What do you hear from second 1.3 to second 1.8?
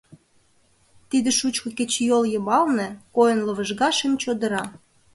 шучко